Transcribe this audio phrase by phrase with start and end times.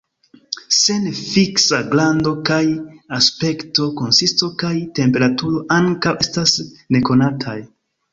[0.75, 2.61] Sen fiksa grando kaj
[3.17, 6.55] aspekto, konsisto kaj temperaturo ankaŭ estas
[6.97, 7.59] nekonataj.